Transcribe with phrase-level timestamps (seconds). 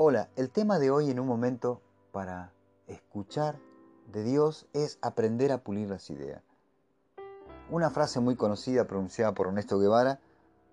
[0.00, 2.52] Hola, el tema de hoy en un momento para
[2.86, 3.58] escuchar
[4.12, 6.40] de Dios es aprender a pulir las ideas.
[7.68, 10.20] Una frase muy conocida pronunciada por Ernesto Guevara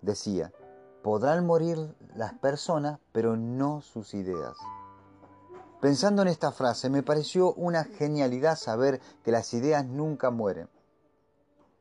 [0.03, 0.53] decía,
[1.01, 4.55] podrán morir las personas, pero no sus ideas.
[5.81, 10.69] Pensando en esta frase, me pareció una genialidad saber que las ideas nunca mueren.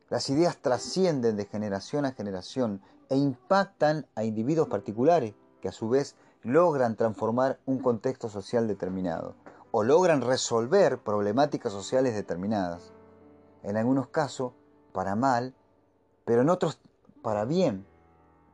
[0.08, 2.80] Las ideas trascienden de generación a generación
[3.10, 9.34] e impactan a individuos particulares que a su vez logran transformar un contexto social determinado
[9.72, 12.92] o logran resolver problemáticas sociales determinadas.
[13.62, 14.52] En algunos casos
[14.92, 15.54] para mal,
[16.24, 16.78] pero en otros
[17.22, 17.86] para bien,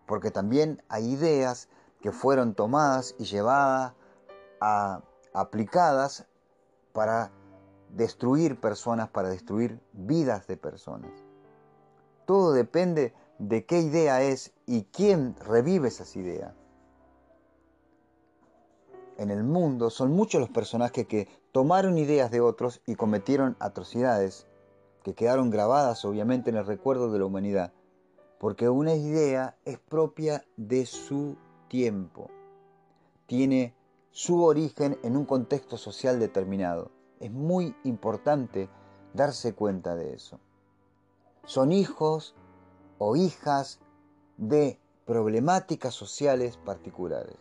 [0.07, 1.69] porque también hay ideas
[2.01, 3.93] que fueron tomadas y llevadas
[4.61, 5.03] a
[5.35, 6.27] aplicadas
[6.93, 7.31] para
[7.91, 11.11] destruir personas, para destruir vidas de personas.
[12.25, 16.55] Todo depende de qué idea es y quién revive esas ideas.
[19.21, 24.49] En el mundo son muchos los personajes que tomaron ideas de otros y cometieron atrocidades,
[25.05, 27.73] que quedaron grabadas obviamente en el recuerdo de la humanidad,
[28.41, 31.37] porque una idea es propia de su
[31.69, 32.31] tiempo,
[33.27, 33.77] tiene
[34.11, 36.91] su origen en un contexto social determinado.
[37.21, 38.69] Es muy importante
[39.15, 40.41] darse cuenta de eso
[41.45, 42.35] son hijos
[42.99, 43.81] o hijas
[44.37, 47.37] de problemáticas sociales particulares.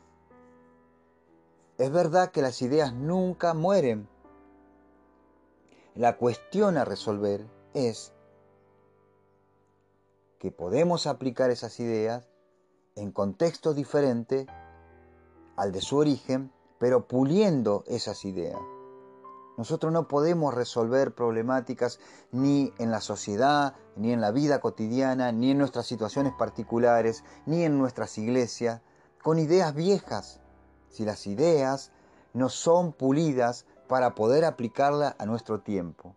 [1.80, 4.10] Es verdad que las ideas nunca mueren.
[5.96, 8.12] La cuestión a resolver es
[10.40, 12.28] que podemos aplicar esas ideas
[12.96, 14.46] en contextos diferentes
[15.56, 18.60] al de su origen, pero puliendo esas ideas.
[19.58, 22.02] Nosotros no podemos resolver problemáticas
[22.34, 27.64] ni en la sociedad, ni en la vida cotidiana, ni en nuestras situaciones particulares, ni
[27.64, 28.82] en nuestras iglesias,
[29.24, 30.42] con ideas viejas,
[30.90, 31.92] si las ideas
[32.34, 36.16] no son pulidas para poder aplicarlas a nuestro tiempo.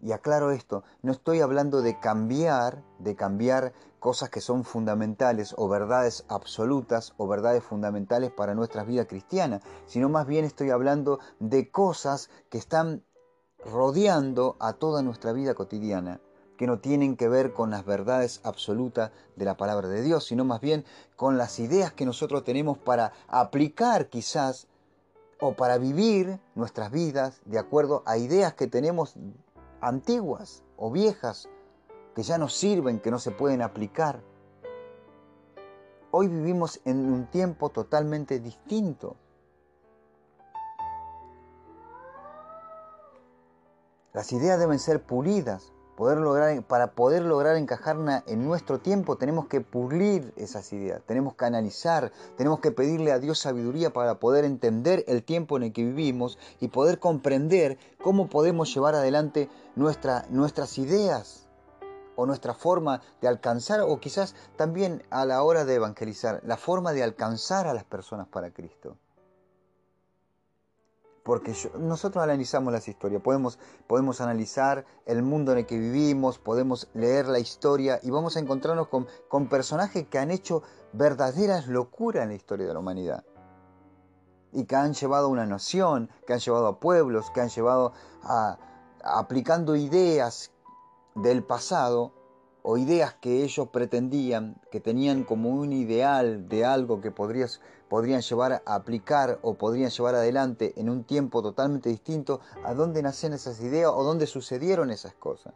[0.00, 5.68] Y aclaro esto, no estoy hablando de cambiar, de cambiar cosas que son fundamentales o
[5.68, 11.70] verdades absolutas o verdades fundamentales para nuestra vida cristiana, sino más bien estoy hablando de
[11.70, 13.02] cosas que están
[13.64, 16.20] rodeando a toda nuestra vida cotidiana,
[16.58, 20.44] que no tienen que ver con las verdades absolutas de la palabra de Dios, sino
[20.44, 20.84] más bien
[21.16, 24.66] con las ideas que nosotros tenemos para aplicar quizás
[25.40, 29.14] o para vivir nuestras vidas de acuerdo a ideas que tenemos
[29.80, 31.48] antiguas o viejas
[32.16, 34.20] que ya no sirven, que no se pueden aplicar.
[36.10, 39.14] Hoy vivimos en un tiempo totalmente distinto.
[44.12, 49.48] Las ideas deben ser pulidas, Poder lograr, para poder lograr encajarla en nuestro tiempo tenemos
[49.48, 54.44] que pulir esas ideas, tenemos que analizar, tenemos que pedirle a Dios sabiduría para poder
[54.44, 60.24] entender el tiempo en el que vivimos y poder comprender cómo podemos llevar adelante nuestra,
[60.30, 61.48] nuestras ideas
[62.14, 66.92] o nuestra forma de alcanzar o quizás también a la hora de evangelizar, la forma
[66.92, 68.96] de alcanzar a las personas para Cristo
[71.28, 76.88] porque nosotros analizamos las historias, podemos, podemos analizar el mundo en el que vivimos, podemos
[76.94, 80.62] leer la historia y vamos a encontrarnos con, con personajes que han hecho
[80.94, 83.24] verdaderas locuras en la historia de la humanidad.
[84.52, 87.92] Y que han llevado a una nación, que han llevado a pueblos, que han llevado
[88.22, 88.56] a,
[89.04, 90.50] aplicando ideas
[91.14, 92.14] del pasado
[92.62, 98.20] o ideas que ellos pretendían, que tenían como un ideal de algo que podrías, podrían
[98.20, 103.32] llevar a aplicar o podrían llevar adelante en un tiempo totalmente distinto, a dónde nacen
[103.32, 105.54] esas ideas o dónde sucedieron esas cosas.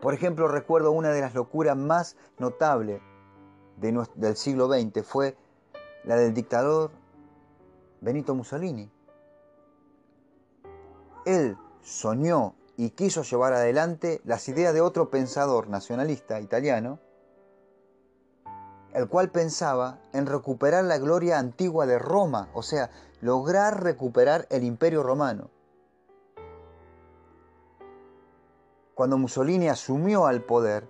[0.00, 3.00] Por ejemplo, recuerdo una de las locuras más notables
[3.76, 5.36] del siglo XX fue
[6.04, 6.90] la del dictador
[8.00, 8.90] Benito Mussolini.
[11.24, 16.98] Él soñó y quiso llevar adelante las ideas de otro pensador nacionalista italiano,
[18.92, 22.90] el cual pensaba en recuperar la gloria antigua de Roma, o sea,
[23.20, 25.50] lograr recuperar el imperio romano.
[28.94, 30.88] Cuando Mussolini asumió al poder,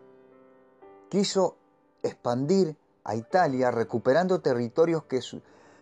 [1.09, 1.56] quiso
[2.03, 5.21] expandir a Italia recuperando territorios que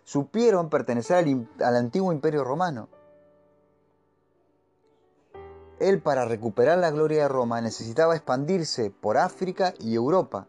[0.03, 2.89] supieron pertenecer al, al antiguo imperio romano.
[5.79, 10.47] Él para recuperar la gloria de Roma necesitaba expandirse por África y Europa.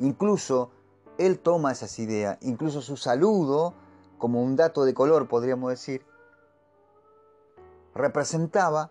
[0.00, 0.70] Incluso
[1.18, 3.74] él toma esas ideas, incluso su saludo,
[4.18, 6.04] como un dato de color podríamos decir,
[7.94, 8.90] representaba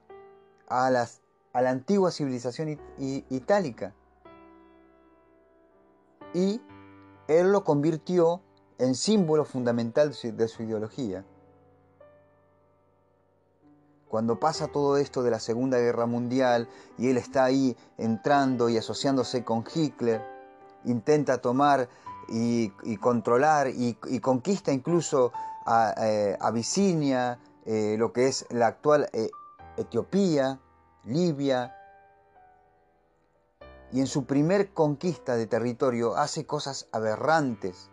[0.68, 3.94] a, la antigua civilización itálica.
[6.34, 6.62] Y
[7.28, 8.42] él lo convirtió
[8.78, 11.26] en símbolo fundamental de su ideología.
[14.12, 16.68] Cuando pasa todo esto de la Segunda Guerra Mundial
[16.98, 20.22] y él está ahí entrando y asociándose con Hitler,
[20.84, 21.88] intenta tomar
[22.28, 25.32] y, controlar y, conquista incluso
[25.66, 29.30] a eh, Abisinia, eh, lo que es la actual eh,
[29.78, 30.60] Etiopía,
[31.06, 31.74] Libia,
[33.94, 37.90] y en su primer conquista de territorio hace cosas aberrantes.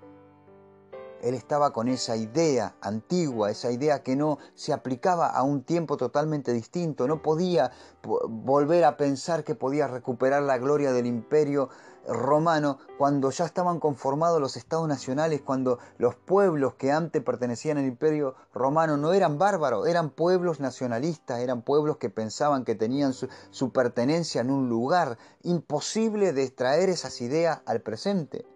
[1.23, 5.97] Él estaba con esa idea antigua, esa idea que no se aplicaba a un tiempo
[5.97, 7.73] totalmente distinto, no podía
[8.03, 11.69] volver a pensar que podía recuperar la gloria del imperio
[12.09, 17.85] romano cuando ya estaban conformados los estados nacionales, cuando los pueblos que antes pertenecían al
[17.85, 23.73] imperio romano no eran bárbaros, eran pueblos nacionalistas, eran pueblos que pensaban que tenían su,
[23.73, 25.19] pertenencia en un lugar.
[25.43, 28.47] Imposible de extraer esas ideas al presente.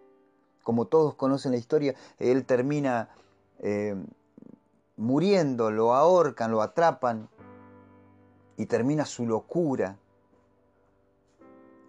[0.62, 3.08] Como todos conocen la historia, él termina
[3.58, 3.96] eh,
[4.96, 7.28] muriendo, lo ahorcan, lo atrapan
[8.56, 9.98] y termina su locura.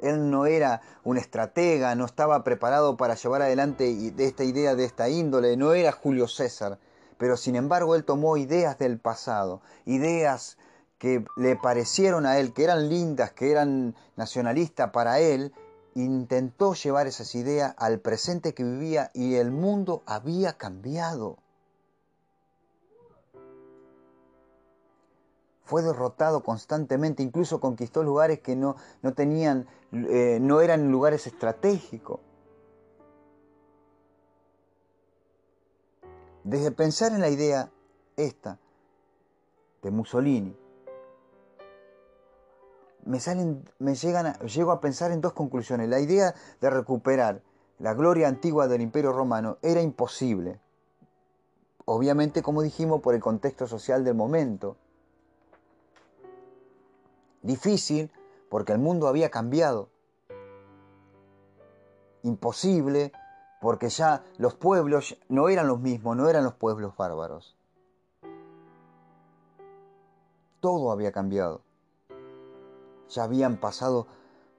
[0.02, 5.08] Él no era un estratega, no estaba preparado para llevar adelante esta idea de esta
[5.08, 6.78] índole, no era Julio César,
[7.18, 10.58] pero sin embargo él tomó ideas del pasado, ideas
[10.98, 15.54] que le parecieron a él, que eran lindas, que eran nacionalistas para él,
[15.95, 21.38] intentó llevar esas ideas al presente que vivía y el mundo había cambiado.
[25.74, 32.19] fue derrotado constantemente, incluso conquistó lugares que no, no tenían, eh, no eran lugares estratégicos.
[36.44, 37.72] Desde pensar en la idea
[38.18, 38.60] esta
[39.81, 40.56] de Mussolini,
[43.06, 45.90] me salen, me llegan llego a pensar en dos conclusiones.
[45.90, 47.42] La idea de recuperar
[47.80, 50.60] la gloria antigua del Imperio Romano era imposible.
[51.86, 54.78] Obviamente, como dijimos, por el contexto social del momento
[57.44, 58.10] difícil
[58.50, 59.90] porque el mundo había cambiado.
[62.24, 63.12] Imposible
[63.62, 67.58] porque ya los pueblos no eran los mismos, no eran los pueblos bárbaros.
[70.60, 71.62] Todo había cambiado.
[73.10, 74.08] Ya habían pasado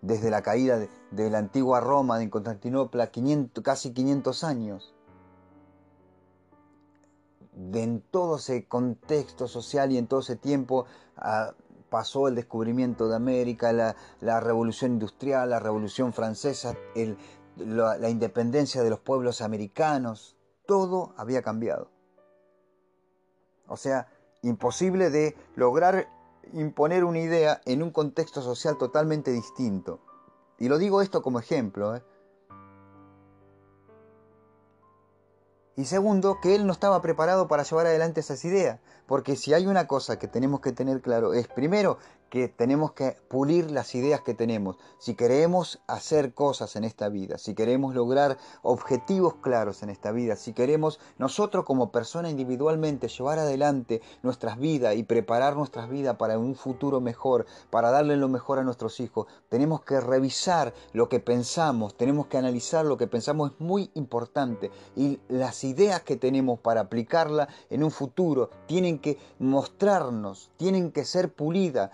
[0.00, 0.78] desde la caída
[1.10, 3.10] de, la antigua Roma, de Constantinopla,
[3.62, 4.94] casi 500 años.
[7.52, 10.86] De en todo ese contexto social y en todo ese tiempo
[11.16, 11.54] ah,
[11.88, 16.76] pasó el descubrimiento de América, la, revolución industrial, la revolución francesa,
[17.56, 20.36] la, independencia de los pueblos americanos,
[20.66, 21.90] todo había cambiado.
[23.68, 24.08] O sea,
[24.42, 26.08] imposible de lograr
[26.52, 30.00] imponer una idea en un contexto social totalmente distinto.
[30.58, 31.96] Y lo digo esto como ejemplo.
[31.96, 32.02] ¿eh?
[35.76, 38.80] Y segundo, que él no estaba preparado para llevar adelante esas ideas.
[39.06, 41.98] Porque si hay una cosa que tenemos que tener claro es, primero,
[42.34, 44.76] que tenemos que pulir las ideas que tenemos.
[44.98, 50.34] Si queremos hacer cosas en esta vida, si queremos lograr objetivos claros en esta vida,
[50.34, 56.36] si queremos nosotros como persona individualmente llevar adelante nuestras vidas y preparar nuestras vidas para
[56.36, 61.20] un futuro mejor, para darle lo mejor a nuestros hijos, tenemos que revisar lo que
[61.20, 64.72] pensamos, tenemos que analizar lo que pensamos, es muy importante.
[64.96, 71.04] Y las ideas que tenemos para aplicarla en un futuro tienen que mostrarnos, tienen que
[71.04, 71.92] ser pulidas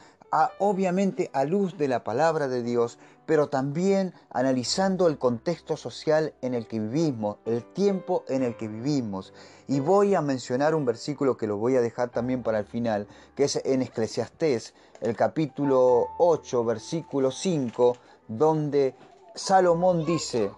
[0.59, 6.55] obviamente a luz de la palabra de Dios, pero también analizando el contexto social en
[6.55, 9.33] el que vivimos, el tiempo en el que vivimos.
[9.69, 13.07] Y voy a mencionar un versículo que lo voy a dejar también para el final,
[13.35, 17.97] que es en Eclesiastés, el capítulo 8, versículo 5,
[18.29, 18.95] donde
[19.35, 20.51] Salomón dice,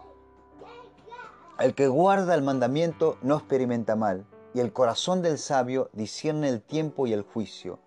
[1.59, 6.63] el que guarda el mandamiento no experimenta mal, y el corazón del sabio discierne el
[6.63, 7.79] tiempo y el juicio.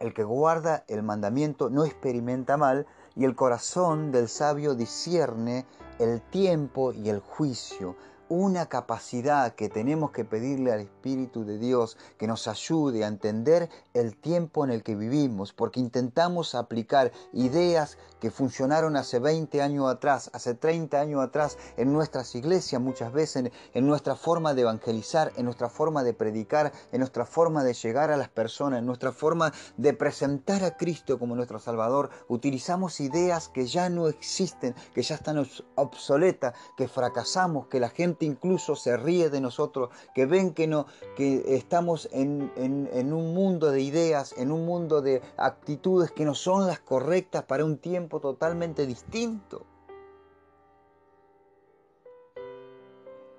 [0.00, 5.66] El que guarda el mandamiento no experimenta mal, y el corazón del sabio discierne
[5.98, 7.96] el tiempo y el juicio
[8.30, 13.68] una capacidad que tenemos que pedirle al Espíritu de Dios que nos ayude a entender
[13.92, 19.90] el tiempo en el que vivimos, porque intentamos aplicar ideas que funcionaron hace 20 años
[19.90, 25.32] atrás, hace 30 años atrás en nuestras iglesias, muchas veces en, nuestra forma de evangelizar,
[25.36, 29.10] en nuestra forma de predicar, en nuestra forma de llegar a las personas, en nuestra
[29.10, 32.10] forma de presentar a Cristo como nuestro Salvador.
[32.28, 35.44] Utilizamos ideas que ya no existen, que ya están
[35.74, 40.86] obsoletas, que fracasamos, que la gente incluso se ríe de nosotros, que ven que, no,
[41.16, 46.34] que estamos en, en un mundo de ideas, en un mundo de actitudes que no
[46.34, 49.66] son las correctas para un tiempo totalmente distinto.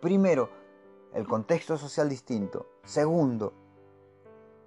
[0.01, 0.49] primero,
[1.13, 2.65] el contexto social distinto.
[2.83, 3.53] Segundo,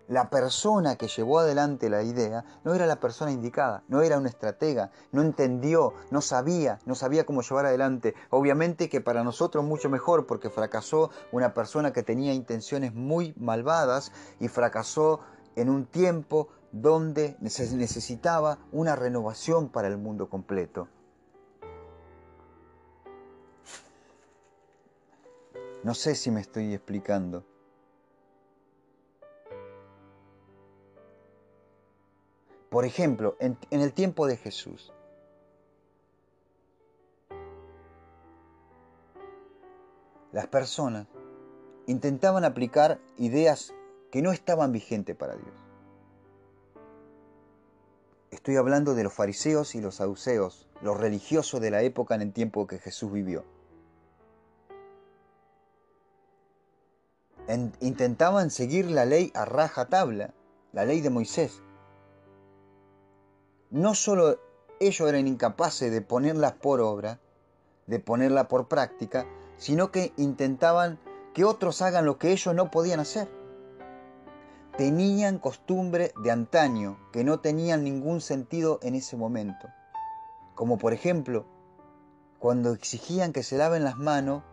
[0.08, 4.28] la persona que llevó adelante la idea no era la persona indicada, no era una
[4.28, 8.14] estratega, no entendió, no sabía, no sabía cómo llevar adelante.
[8.30, 14.12] Obviamente que para nosotros mucho mejor porque fracasó una persona que tenía intenciones muy malvadas
[14.40, 15.20] y fracasó
[15.56, 20.88] en un tiempo donde se necesitaba una renovación para el mundo completo.
[25.84, 27.44] No sé si me estoy explicando.
[32.74, 34.92] Por ejemplo, en, el tiempo de Jesús,
[40.32, 41.06] las personas
[41.86, 43.72] intentaban aplicar ideas
[44.10, 45.54] que no estaban vigentes para Dios.
[48.32, 52.32] Estoy hablando de los fariseos y los saduceos, los religiosos de la época en el
[52.32, 53.44] tiempo que Jesús vivió.
[57.78, 60.34] intentaban seguir la ley a raja tabla,
[60.72, 61.62] la ley de Moisés,
[63.74, 64.38] no solo
[64.78, 67.18] ellos eran incapaces de ponerlas por obra,
[67.88, 69.26] de ponerla por práctica,
[69.56, 71.00] sino que intentaban
[71.34, 73.28] que otros hagan lo que ellos no podían hacer.
[74.78, 79.66] Tenían costumbre de antaño que no tenían ningún sentido en ese momento.
[80.54, 81.44] Como por ejemplo,
[82.38, 84.44] cuando exigían que se laven las manos,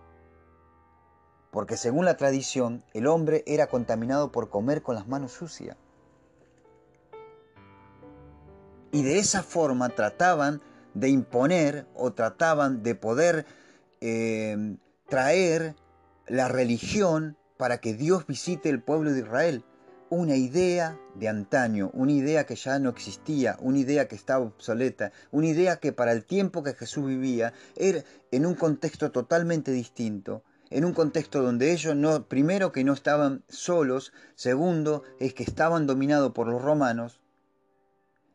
[1.52, 5.78] porque según la tradición el hombre era contaminado por comer con las manos sucias.
[8.92, 10.62] Y de esa forma trataban
[10.94, 13.46] de imponer o trataban de poder
[14.02, 15.76] eh, traer
[16.28, 19.64] la religión para que Dios visite el pueblo de Israel.
[20.10, 25.14] Una idea de antaño, una idea que ya no existía, una idea que estaba obsoleta,
[25.32, 30.44] una idea que para el tiempo que Jesús vivía era en un contexto totalmente distinto,
[30.70, 35.88] en un contexto donde ellos no, primero que no estaban solos, segundo es que estaban
[35.88, 37.21] dominados por los romanos,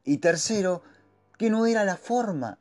[0.07, 0.81] y tercero,
[1.37, 2.59] que no era la forma.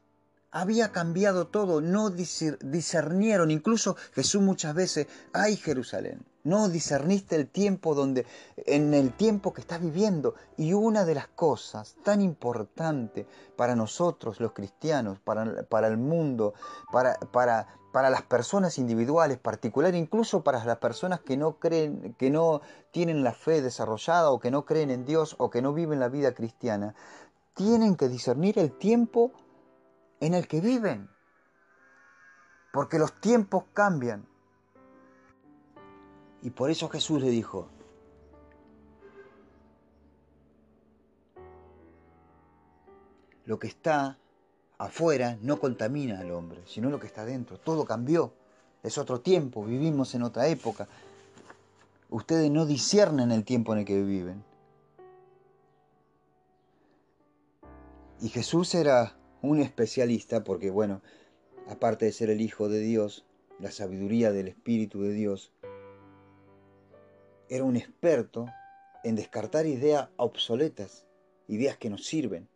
[0.52, 7.96] Había cambiado todo, no discernieron, incluso Jesús muchas veces, ay Jerusalén, no discerniste el tiempo
[7.96, 8.26] donde,
[8.56, 10.36] en el tiempo que estás viviendo.
[10.58, 13.26] Y una de las cosas tan importantes
[13.58, 16.54] para nosotros los cristianos, para, para el mundo,
[16.92, 22.30] para, para, para las personas individuales, particular, incluso para las personas que no creen, que
[22.30, 22.62] no
[22.92, 26.10] tienen la fe desarrollada o que no creen en Dios o que no viven la
[26.10, 26.94] vida cristiana,
[27.56, 29.32] tienen que discernir el tiempo
[30.20, 31.10] en el que viven,
[32.72, 34.28] porque los tiempos cambian.
[36.42, 37.70] Y por eso Jesús le dijo,
[43.46, 44.20] lo que está
[44.78, 47.58] afuera no contamina al hombre, sino lo que está dentro.
[47.58, 48.34] Todo cambió,
[48.84, 50.88] es otro tiempo, vivimos en otra época.
[52.10, 54.44] Ustedes no disciernen el tiempo en el que viven.
[58.22, 61.02] Y Jesús era un especialista porque, bueno,
[61.68, 63.26] aparte de ser el Hijo de Dios,
[63.60, 65.52] la sabiduría del Espíritu de Dios,
[67.50, 68.48] era un experto
[69.04, 71.06] en descartar ideas obsoletas,
[71.48, 72.48] ideas que nos sirven.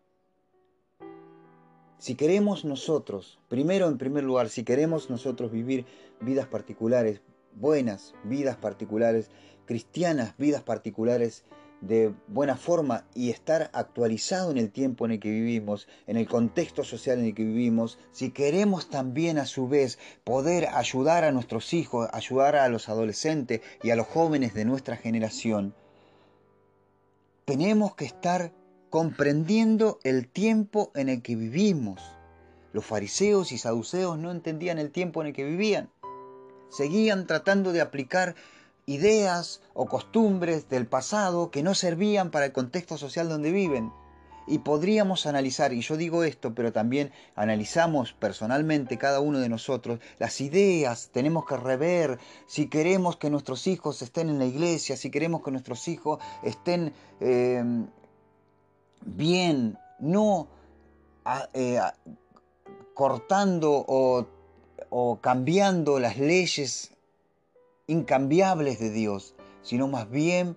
[2.00, 5.86] Si queremos nosotros, primero en primer lugar, si queremos nosotros vivir
[6.22, 7.22] vidas particulares,
[7.54, 9.30] buenas vidas particulares,
[9.66, 11.44] cristianas, vidas particulares
[11.82, 16.28] de buena forma y estar actualizado en el tiempo en el que vivimos, en el
[16.28, 21.32] contexto social en el que vivimos, si queremos también a su vez poder ayudar a
[21.32, 25.74] nuestros hijos, ayudar a los adolescentes y a los jóvenes de nuestra generación,
[27.46, 28.52] tenemos que estar
[28.90, 32.02] comprendiendo el tiempo en el que vivimos.
[32.74, 35.90] Los fariseos y saduceos no entendían el tiempo en el que vivían.
[36.70, 38.36] Seguían tratando de aplicar
[38.90, 43.92] ideas o costumbres del pasado que no servían para el contexto social donde viven.
[44.48, 50.00] Y podríamos analizar, y yo digo esto, pero también analizamos personalmente cada uno de nosotros,
[50.18, 52.18] las ideas, tenemos que rever
[52.48, 56.92] si queremos que nuestros hijos estén en la iglesia, si queremos que nuestros hijos estén
[57.20, 57.64] eh,
[59.06, 60.48] bien, no
[61.54, 61.80] eh,
[62.96, 63.86] cortando
[64.90, 66.92] o cambiando las leyes
[67.90, 70.56] incambiables de Dios, sino más bien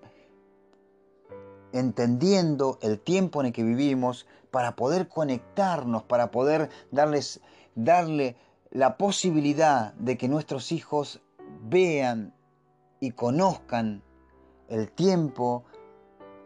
[1.73, 7.41] entendiendo el tiempo en el que vivimos para poder conectarnos, para poder darles,
[7.73, 8.35] darle
[8.69, 11.21] la posibilidad de que nuestros hijos
[11.63, 12.35] vean
[12.99, 14.03] y conozcan
[14.69, 15.63] el tiempo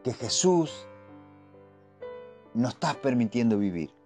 [0.04, 0.88] que Jesús
[2.54, 3.97] nos está permitiendo vivir.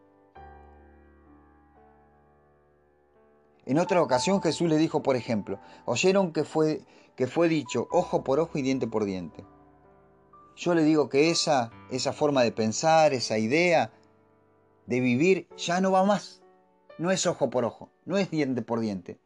[3.71, 6.81] En otra ocasión Jesús le dijo, por ejemplo, oyeron que fue,
[7.15, 9.45] que fue dicho ojo por ojo y diente por diente.
[10.57, 13.93] Yo le digo que esa, esa forma de pensar, esa idea
[14.87, 16.41] de vivir ya no va más.
[16.97, 19.21] No es ojo por ojo, no es diente por diente,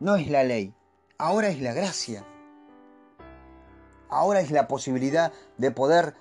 [0.00, 0.72] no es la ley,
[1.18, 2.24] ahora es la gracia.
[4.08, 6.14] Ahora es la posibilidad de poder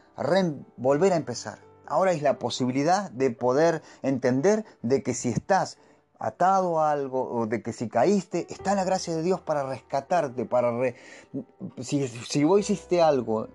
[0.76, 1.60] volver a empezar.
[1.86, 5.78] Ahora es la posibilidad de poder entender de que si estás
[6.20, 10.46] atado a algo o de que si caíste, está la gracia de Dios para rescatarte,
[10.46, 10.74] para
[11.80, 13.48] si, si vos hiciste algo,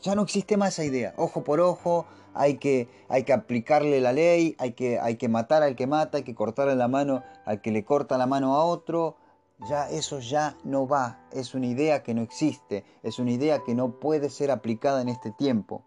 [0.00, 1.14] ya no existe más esa idea.
[1.16, 5.62] Ojo por ojo, hay que, hay que aplicarle la ley, hay que, hay que matar
[5.62, 8.64] al que mata, hay que cortarle la mano al que le corta la mano a
[8.64, 9.16] otro,
[9.68, 13.74] ya eso ya no va, es una idea que no existe, es una idea que
[13.74, 15.84] no puede ser aplicada en este tiempo.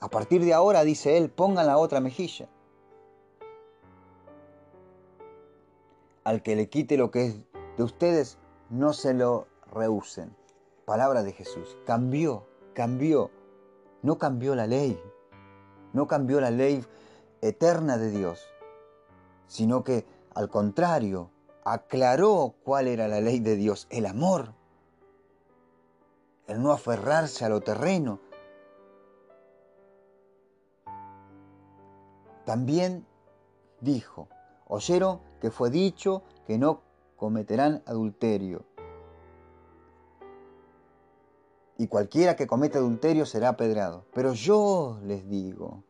[0.00, 2.48] A partir de ahora, dice él, pongan la otra mejilla.
[6.28, 7.36] Al que le quite lo que es
[7.78, 8.36] de ustedes,
[8.68, 10.36] no se lo rehúsen.
[10.84, 11.78] Palabra de Jesús.
[11.86, 13.30] Cambió, cambió.
[14.02, 15.02] No cambió la ley.
[15.94, 16.84] No cambió la ley
[17.40, 18.46] eterna de Dios.
[19.46, 20.04] Sino que,
[20.34, 21.30] al contrario,
[21.64, 24.52] aclaró cuál era la ley de Dios, el amor,
[26.46, 28.20] el no aferrarse a lo terreno.
[32.44, 33.06] También
[33.80, 34.28] dijo,
[34.66, 36.82] oyeron que fue dicho que no
[37.16, 38.64] cometerán adulterio.
[41.76, 44.04] Y cualquiera que cometa adulterio será apedreado.
[44.12, 45.84] Pero yo les digo,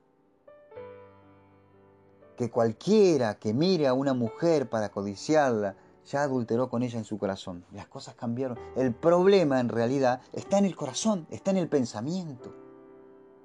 [2.39, 5.75] que cualquiera que mire a una mujer para codiciarla,
[6.07, 7.65] ya adulteró con ella en su corazón.
[7.73, 8.57] Las cosas cambiaron.
[8.77, 12.55] El problema en realidad está en el corazón, está en el pensamiento.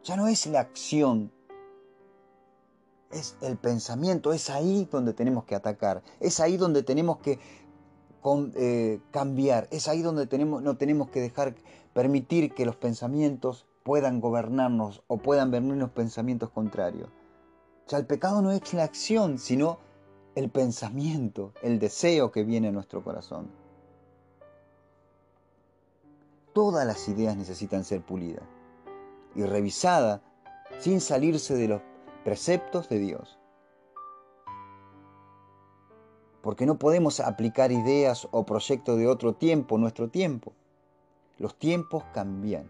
[0.03, 1.31] Ya no es la acción,
[3.13, 7.39] es el pensamiento, es ahí donde tenemos que atacar, es ahí donde tenemos que
[8.55, 11.55] eh, cambiar, es ahí donde tenemos, no tenemos que dejar,
[11.93, 17.09] permitir que los pensamientos puedan gobernarnos o puedan venirnos pensamientos contrarios.
[17.87, 19.79] Ya el pecado no es la acción, sino
[20.35, 23.51] el pensamiento, el deseo que viene a nuestro corazón.
[26.53, 28.43] Todas las ideas necesitan ser pulidas
[29.35, 30.21] y revisadas
[30.79, 31.81] sin salirse de los
[32.23, 33.39] preceptos de Dios.
[36.41, 40.53] Porque no podemos aplicar ideas o proyectos de otro tiempo, nuestro tiempo.
[41.37, 42.67] Los tiempos cambian.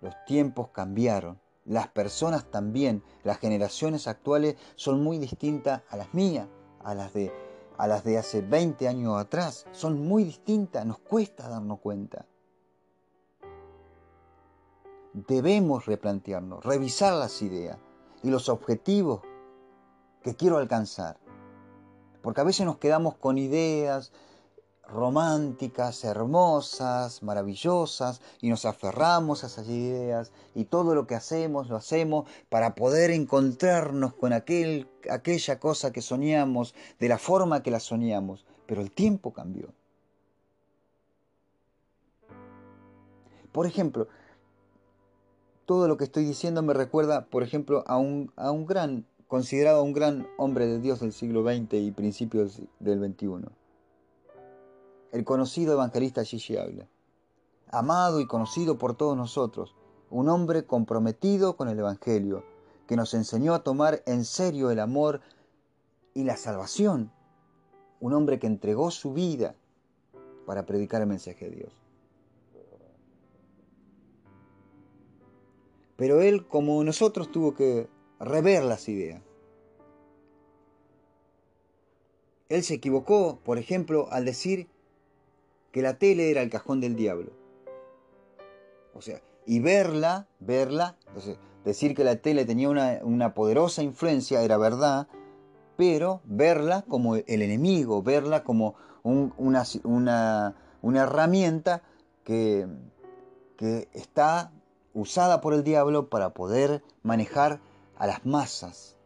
[0.00, 6.46] Los tiempos cambiaron las personas también, las generaciones actuales son muy distintas a las mías,
[6.82, 7.32] a las de,
[7.78, 9.66] a las de hace 20 años atrás.
[9.72, 12.26] Son muy distintas, nos cuesta darnos cuenta.
[15.14, 17.78] Debemos replantearnos, revisar las ideas
[18.24, 19.20] y los objetivos
[20.22, 21.18] que quiero alcanzar.
[22.22, 24.12] Porque a veces nos quedamos con ideas,
[24.88, 31.76] románticas, hermosas, maravillosas, y nos aferramos a esas ideas, y todo lo que hacemos lo
[31.76, 37.80] hacemos para poder encontrarnos con aquel, aquella cosa que soñamos, de la forma que la
[37.80, 39.68] soñamos, pero el tiempo cambió.
[43.52, 44.08] Por ejemplo,
[45.66, 49.82] todo lo que estoy diciendo me recuerda, por ejemplo, a un, a un gran, considerado
[49.82, 53.48] un gran hombre de Dios del siglo XX y principios del XXI
[55.14, 56.88] el conocido evangelista Gigi Ávila.
[57.70, 59.76] Amado y conocido por todos nosotros,
[60.10, 62.42] un hombre comprometido con el Evangelio,
[62.88, 65.20] que nos enseñó a tomar en serio el amor
[66.14, 67.12] y la salvación.
[68.00, 69.54] Un hombre que entregó su vida
[70.46, 71.83] para predicar el mensaje de Dios.
[75.96, 79.22] Pero él, como nosotros, tuvo que rever las ideas.
[82.48, 84.68] Él se equivocó, por ejemplo, al decir
[85.72, 87.32] que la tele era el cajón del diablo.
[88.94, 94.56] O sea, y verla, verla, entonces, decir que la tele tenía una, poderosa influencia era
[94.56, 95.08] verdad,
[95.76, 100.54] pero verla como el enemigo, verla como una, una,
[101.02, 101.82] herramienta
[102.22, 102.66] que,
[103.56, 104.52] que está
[104.94, 107.60] usada por el diablo para poder manejar
[107.96, 108.96] a las masas.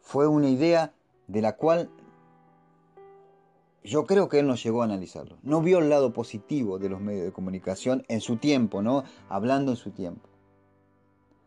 [0.00, 0.92] Fue una idea
[1.28, 1.90] de la cual
[3.84, 5.38] yo creo que él no llegó a analizarlo.
[5.42, 9.04] No vio el lado positivo de los medios de comunicación en su tiempo, ¿no?
[9.28, 10.28] Hablando en su tiempo.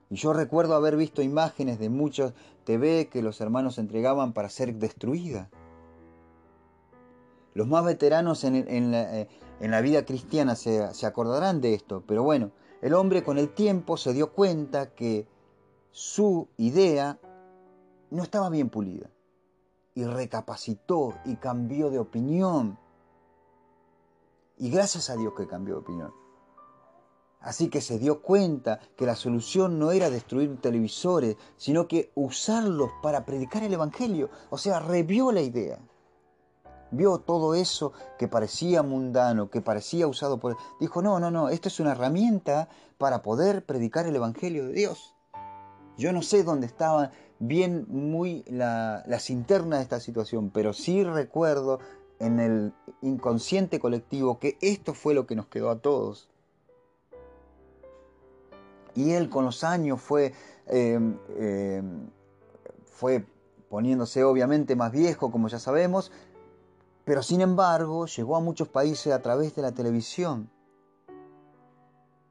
[0.09, 4.75] Y yo recuerdo haber visto imágenes de muchos TV que los hermanos entregaban para ser
[4.75, 5.49] destruidas.
[7.53, 8.55] Los más veteranos en,
[8.93, 9.27] eh,
[9.59, 13.97] la, vida cristiana se, se acordarán de esto, pero bueno, el hombre con el tiempo
[13.97, 15.27] se dio cuenta que
[15.91, 17.19] su idea
[18.11, 19.09] no estaba bien pulida.
[19.93, 22.77] Y recapacitó y cambió de opinión.
[24.57, 26.13] Y gracias a Dios que cambió de opinión.
[27.39, 32.89] Así que se dio cuenta que la solución no era destruir televisores, sino que usarlos
[33.03, 34.29] para predicar el Evangelio.
[34.49, 35.79] O sea, revió la idea.
[36.95, 40.57] Vio todo eso que parecía mundano, que parecía usado por...
[40.79, 45.15] Dijo, no, no, no, esto es una herramienta para poder predicar el Evangelio de Dios.
[45.97, 51.03] Yo no sé dónde estaba bien muy la, las internas de esta situación, pero sí
[51.03, 51.79] recuerdo
[52.19, 56.29] en el inconsciente colectivo que esto fue lo que nos quedó a todos
[58.95, 60.33] y él con los años fue,
[60.67, 60.99] eh,
[61.37, 61.83] eh,
[62.85, 63.25] fue
[63.69, 66.11] poniéndose obviamente más viejo, como ya sabemos,
[67.05, 70.49] pero sin embargo llegó a muchos países a través de la televisión,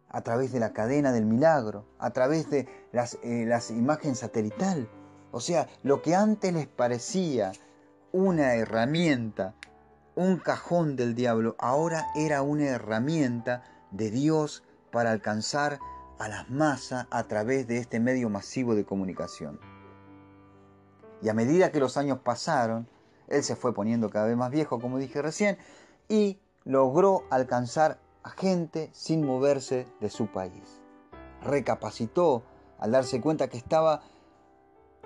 [0.09, 4.89] a través de la cadena del milagro, a través de las, eh, las imágenes satelital.
[5.31, 7.53] O sea, lo que antes les parecía
[8.13, 9.55] una herramienta,
[10.15, 15.79] un cajón del diablo, ahora era una herramienta de Dios para alcanzar
[16.19, 19.59] a las masas a través de este medio masivo de comunicación.
[21.23, 22.89] Y a medida que los años pasaron,
[23.29, 25.59] él se fue poniendo cada vez más viejo, como dije recién,
[26.09, 30.81] y logró alcanzar a gente sin moverse de su país.
[31.43, 32.43] Recapacitó
[32.79, 34.03] al darse cuenta que estaba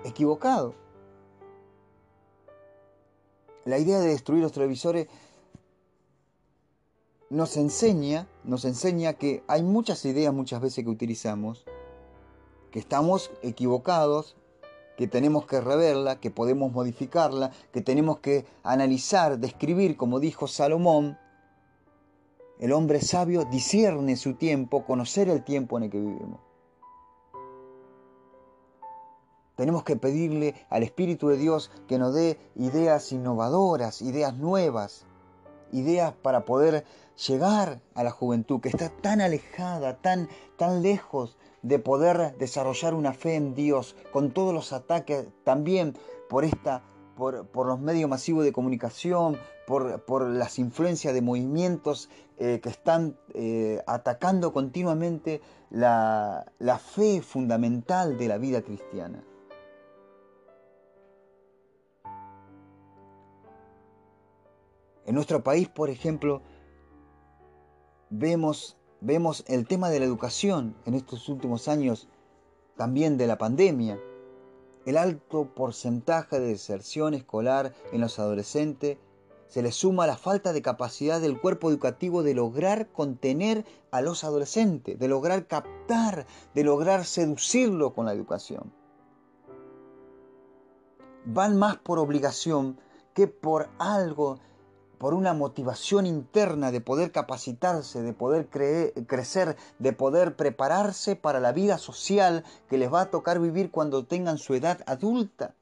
[0.03, 0.75] equivocado.
[3.65, 5.07] La idea de destruir los televisores
[7.29, 11.65] nos enseña, nos enseña que hay muchas ideas muchas veces que utilizamos,
[12.71, 14.35] que estamos equivocados,
[14.99, 21.17] que tenemos que reverla, que podemos modificarla, que tenemos que analizar, describir, como dijo Salomón,
[22.59, 26.41] el hombre sabio discierne su tiempo, conocer el tiempo en el que vivimos.
[29.55, 35.05] Tenemos que pedirle al Espíritu de Dios que nos dé ideas innovadoras, ideas nuevas,
[35.71, 36.83] ideas para poder
[37.27, 43.13] llegar a la juventud que está tan alejada, tan, tan lejos de poder desarrollar una
[43.13, 45.95] fe en Dios, con todos los ataques también
[46.29, 46.83] por, esta,
[47.17, 52.69] por, por los medios masivos de comunicación, por, por las influencias de movimientos eh, que
[52.69, 59.23] están eh, atacando continuamente la, la fe fundamental de la vida cristiana.
[65.05, 66.41] En nuestro país, por ejemplo,
[68.09, 72.07] vemos, vemos el tema de la educación en estos últimos años,
[72.75, 73.99] también de la pandemia,
[74.85, 78.97] el alto porcentaje de deserción escolar en los adolescentes,
[79.47, 84.23] se le suma la falta de capacidad del cuerpo educativo de lograr contener a los
[84.23, 88.71] adolescentes, de lograr captar, de lograr seducirlo con la educación.
[91.25, 92.79] Van más por obligación
[93.13, 94.39] que por algo
[94.99, 101.53] por una motivación interna de poder capacitarse, de poder crecer, de poder prepararse para la
[101.53, 105.55] vida social que les va a tocar vivir cuando tengan su edad adulta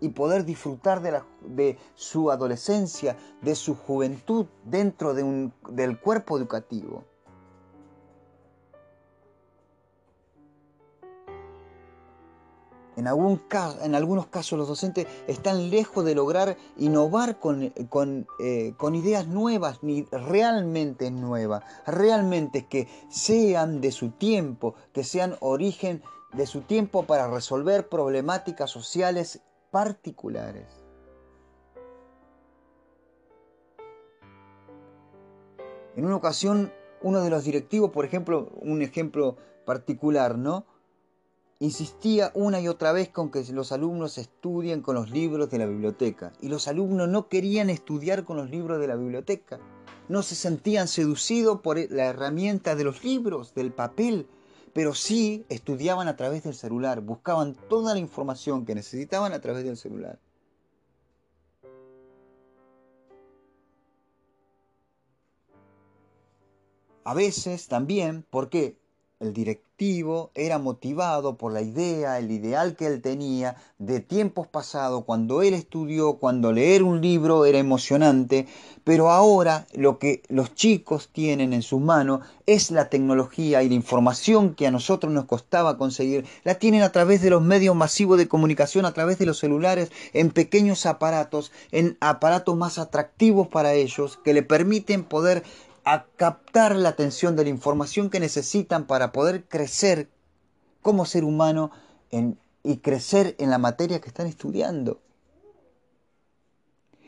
[0.00, 7.04] y poder disfrutar de, su adolescencia, de su juventud dentro del cuerpo educativo.
[12.98, 19.84] En, algunos casos los docentes están lejos de lograr innovar con, con, eh, ideas nuevas,
[19.84, 27.04] ni realmente nuevas, realmente que sean de su tiempo, que sean origen de su tiempo
[27.04, 30.66] para resolver problemáticas sociales particulares.
[35.94, 40.64] En una ocasión, uno de los directivos, por ejemplo, un ejemplo particular, ¿no?
[41.60, 45.66] Insistía una y otra vez con que los alumnos estudien con los libros de la
[45.66, 46.32] biblioteca.
[46.40, 49.58] Y los alumnos no querían estudiar con los libros de la biblioteca.
[50.08, 54.28] No se sentían seducidos por la herramienta de los libros, del papel,
[54.72, 59.64] pero sí estudiaban a través del celular, buscaban toda la información que necesitaban a través
[59.64, 60.20] del celular.
[67.02, 68.76] A veces también, ¿por qué?
[69.20, 75.02] El directivo era motivado por la idea, el ideal que él tenía de tiempos pasados,
[75.04, 78.46] cuando él estudió, cuando leer un libro era emocionante,
[78.84, 83.74] pero ahora lo que los chicos tienen en sus manos es la tecnología y la
[83.74, 88.18] información que a nosotros nos costaba conseguir, la tienen a través de los medios masivos
[88.18, 93.74] de comunicación, a través de los celulares, en pequeños aparatos, en aparatos más atractivos para
[93.74, 95.42] ellos, que le permiten poder
[95.90, 100.10] a captar la atención de la información que necesitan para poder crecer
[100.82, 101.70] como ser humano
[102.62, 105.00] y crecer en la materia que están estudiando.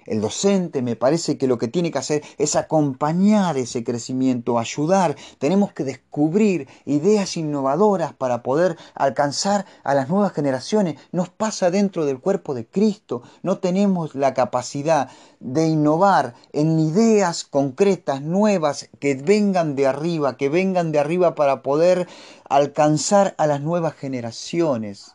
[0.07, 5.17] El docente me parece que lo que tiene que hacer es acompañar ese crecimiento, ayudar.
[5.39, 10.99] Tenemos que descubrir ideas innovadoras para poder alcanzar a las nuevas generaciones.
[11.13, 13.23] Nos pasa dentro del cuerpo de Cristo.
[13.43, 15.11] No tenemos la capacidad
[15.41, 21.63] de innovar en ideas concretas, nuevas, que vengan de arriba, que vengan de arriba para
[21.63, 22.07] poder
[22.49, 25.15] alcanzar a las nuevas generaciones.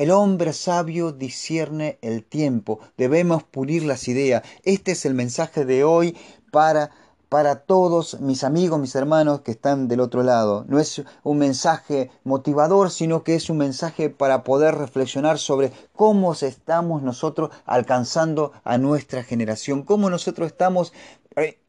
[0.00, 2.80] El hombre sabio discierne el tiempo.
[2.96, 4.42] Debemos pulir las ideas.
[4.62, 6.16] Este es el mensaje de hoy
[6.50, 6.90] para
[7.30, 10.64] para todos mis amigos, mis hermanos que están del otro lado.
[10.66, 16.32] No es un mensaje motivador, sino que es un mensaje para poder reflexionar sobre cómo
[16.32, 20.92] estamos nosotros alcanzando a nuestra generación, cómo nosotros estamos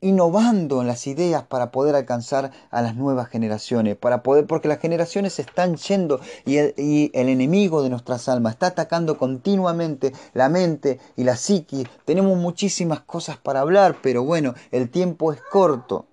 [0.02, 4.80] innovando en las ideas para poder alcanzar a las nuevas generaciones, para poder, porque las
[4.80, 10.14] generaciones se están yendo y el, y el enemigo de nuestras almas está atacando continuamente
[10.34, 11.88] la mente y la psiquis.
[12.06, 16.08] Tenemos muchísimas cosas para hablar, pero bueno, el tiempo es corto.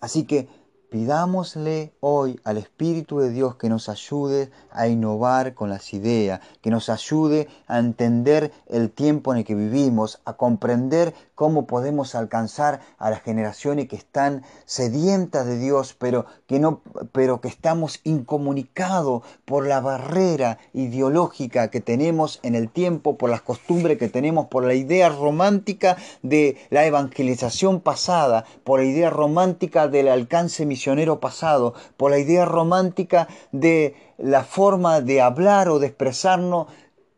[0.00, 0.48] Así que
[0.90, 6.70] Pidámosle hoy al Espíritu de Dios que nos ayude a innovar con las ideas, que
[6.70, 12.80] nos ayude a entender el tiempo en el que vivimos, a comprender cómo podemos alcanzar
[12.98, 16.80] a las generaciones que están sedientas de Dios, pero que no
[17.12, 23.42] pero que estamos incomunicados por la barrera ideológica que tenemos en el tiempo, por las
[23.42, 29.86] costumbres que tenemos, por la idea romántica de la evangelización pasada, por la idea romántica
[29.86, 30.79] del alcance misionero
[31.20, 36.66] pasado, por la idea romántica de la forma de hablar o de expresarnos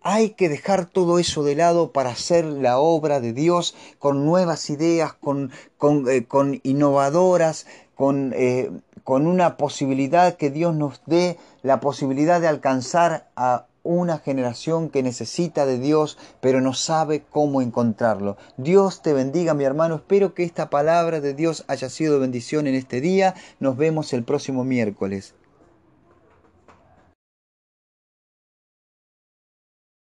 [0.03, 4.69] hay que dejar todo eso de lado para hacer la obra de Dios con nuevas
[4.69, 6.27] ideas, con, con, eh,
[6.65, 8.71] innovadoras, con, eh,
[9.05, 15.03] con una posibilidad que Dios nos dé, la posibilidad de alcanzar a una generación que
[15.03, 18.37] necesita de Dios, pero no sabe cómo encontrarlo.
[18.57, 19.97] Dios te bendiga, mi hermano.
[19.97, 23.35] Espero que esta palabra de Dios haya sido bendición en este día.
[23.61, 25.35] Nos vemos el próximo miércoles.